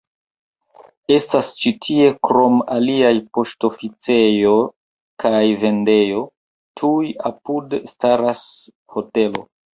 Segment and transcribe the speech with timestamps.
[1.15, 4.55] Estas ĉi tie krom aliaj poŝtoficejo
[5.25, 6.25] kaj vendejo,
[6.83, 8.49] tuj apude staras
[8.99, 9.47] hotelo.